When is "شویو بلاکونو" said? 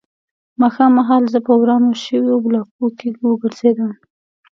2.03-2.87